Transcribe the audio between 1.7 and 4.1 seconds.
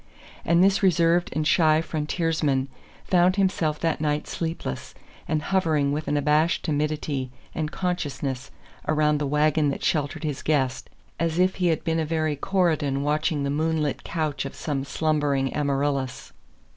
frontiersman found himself that